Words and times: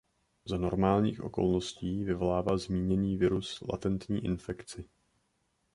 Za 0.45 0.57
normálních 0.57 1.21
okolností 1.21 2.03
vyvolává 2.03 2.57
zmíněný 2.57 3.17
virus 3.17 3.63
latentní 3.71 4.25
infekci. 4.25 4.85